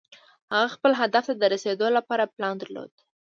هغه 0.53 0.67
خپل 0.75 0.91
هدف 1.01 1.25
ته 1.29 1.33
د 1.37 1.43
رسېدو 1.53 1.87
لپاره 1.97 2.31
پلان 2.35 2.55
درلود. 2.61 2.91